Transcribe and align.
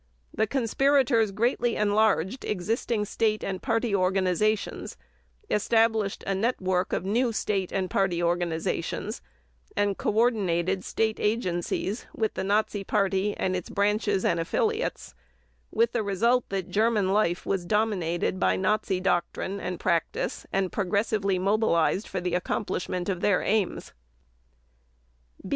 The 0.33 0.47
conspirators 0.47 1.29
greatly 1.31 1.75
enlarged 1.75 2.43
existing 2.43 3.05
State 3.05 3.43
and 3.43 3.61
Party 3.61 3.93
organizations; 3.95 4.97
established 5.47 6.23
a 6.25 6.33
network 6.33 6.91
of 6.91 7.05
new 7.05 7.31
State 7.31 7.71
and 7.71 7.87
Party 7.87 8.17
organizations; 8.23 9.21
and 9.77 9.99
"coordinated" 9.99 10.83
State 10.83 11.19
agencies 11.19 12.07
with 12.15 12.33
the 12.33 12.43
Nazi 12.43 12.83
Party 12.83 13.37
and 13.37 13.55
its 13.55 13.69
branches 13.69 14.25
and 14.25 14.39
affiliates, 14.39 15.13
with 15.69 15.91
the 15.91 16.01
result 16.01 16.45
that 16.49 16.71
German 16.71 17.13
life 17.13 17.45
was 17.45 17.63
dominated 17.63 18.39
by 18.39 18.55
Nazi 18.55 18.99
doctrine 18.99 19.59
and 19.59 19.79
practice 19.79 20.47
and 20.51 20.71
progressively 20.71 21.37
mobilized 21.37 22.07
for 22.07 22.19
the 22.19 22.33
accomplishment 22.33 23.07
of 23.07 23.21
their 23.21 23.43
aims. 23.43 23.93